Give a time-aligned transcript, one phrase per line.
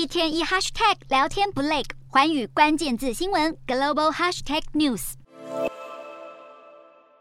[0.00, 5.12] 一天一 hashtag 聊天不累，环宇关键字新闻 global hashtag news。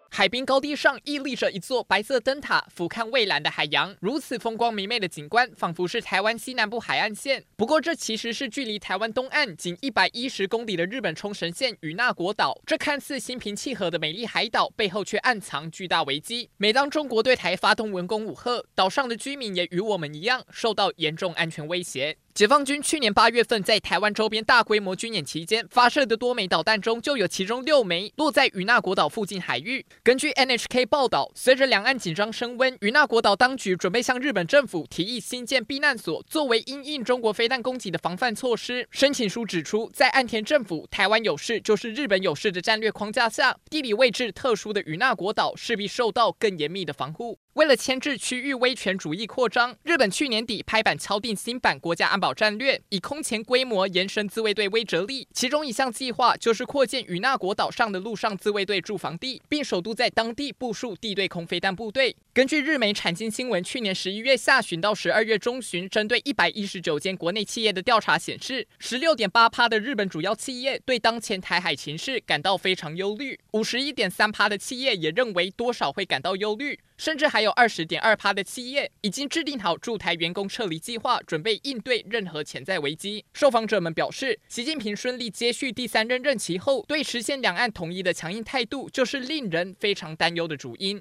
[0.09, 7.43] 海滨高地上屹立着一座白色灯塔，俯瞰蔚蓝的海洋，如此风光明媚的景观，仿佛是台湾西南部海岸线。
[7.57, 12.57] 不过，这其实是距离台湾东岸仅一百一十公里的日本冲绳县与那国岛。
[12.65, 16.49] 这看似心平气和的美丽海岛，背后却暗藏巨大危机。
[16.55, 22.17] 每当中国对台发动文攻武吓，岛上的居民也与我们一样，受到严重安全威胁。
[22.39, 29.85] 解放军去年八月份在台湾周边大规模军演期间发射的多枚导弹中，就有其中六枚落在与那国岛附近海域。
[30.01, 38.87] 根据 NHK 报道，随着两岸紧张升温，与那国岛当局准备向日本政府提议新建避难所，作为因应中国飞弹攻击的防范措施。
[38.89, 47.37] 申请书指出，在岸田政府“台湾有事就是日本有事”的战略框架下，地理位置特殊的与那国岛势必受到更严密的防护。
[47.53, 55.27] 为了牵制区域威权主义扩张，日本去年底拍板敲定新版国家安保战略，以空前规模延伸自卫队威慑力。
[55.33, 62.15] 其中一项计划就是扩建与那国岛上的陆上自卫队驻防地，并首度在当地部署地对空飞弹部队。
[62.39, 76.79] 根据日媒产经新闻去年十一月下旬到十二月中旬，针对一百一十九间国内企业的调查显示，十六点八趴的日本主要企业对当前台海情势感到非常忧虑，五十一点三趴的企业也认为多少会感到忧虑。
[76.95, 83.23] 甚至还有二十点二趴的企业已经制定好驻台员工撤离计划，准备应对任何潜在危机。
[83.33, 90.97] 受访者们表示，习近平顺利接续第三任任期后，对实现两岸统一的强硬态度，就是令人非常担忧的主因。